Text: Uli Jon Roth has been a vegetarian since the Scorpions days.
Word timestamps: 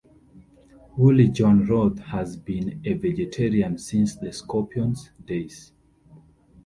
Uli 0.97 1.27
Jon 1.29 1.63
Roth 1.67 1.99
has 1.99 2.35
been 2.35 2.81
a 2.85 2.93
vegetarian 2.93 3.77
since 3.77 4.15
the 4.15 4.33
Scorpions 4.33 5.11
days. 5.23 5.73